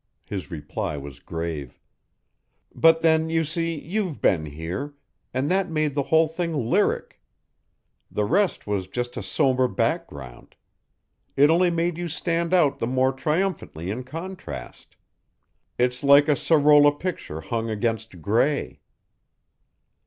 His 0.25 0.49
reply 0.49 0.97
was 0.97 1.19
grave. 1.19 1.79
"But 2.73 3.01
then, 3.01 3.29
you 3.29 3.43
see, 3.43 3.79
you've 3.79 4.19
been 4.19 4.47
here, 4.47 4.95
and 5.31 5.47
that 5.51 5.69
made 5.69 5.93
the 5.93 6.01
whole 6.09 6.27
thing 6.27 6.55
lyric. 6.55 7.21
The 8.09 8.25
rest 8.25 8.65
was 8.65 8.87
just 8.87 9.15
a 9.15 9.21
somber 9.21 9.67
background. 9.67 10.55
It 11.37 11.51
only 11.51 11.69
made 11.69 11.99
you 11.99 12.07
stand 12.07 12.51
out 12.51 12.79
the 12.79 12.87
more 12.87 13.13
triumphantly 13.13 13.91
in 13.91 14.03
contrast. 14.03 14.95
It's 15.77 16.03
like 16.03 16.27
a 16.27 16.35
Sorolla 16.35 16.93
picture 16.93 17.41
hung 17.41 17.69
against 17.69 18.23
gray." 18.23 18.79